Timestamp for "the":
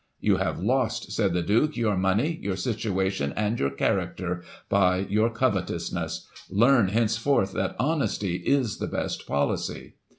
1.35-1.43, 8.79-8.87